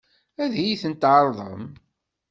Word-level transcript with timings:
Ad 0.43 0.53
iyi-ten-tɛeṛḍem? 0.55 1.63